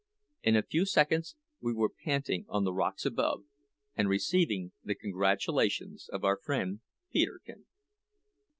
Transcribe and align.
In 0.41 0.55
a 0.55 0.63
few 0.63 0.87
seconds 0.87 1.35
we 1.59 1.73
were 1.75 1.87
panting 1.87 2.47
on 2.49 2.63
the 2.63 2.73
rocks 2.73 3.05
above, 3.05 3.43
and 3.95 4.09
receiving 4.09 4.71
the 4.83 4.95
congratulations 4.95 6.09
of 6.11 6.23
our 6.23 6.37
friend 6.37 6.79
Peterkin. 7.13 7.65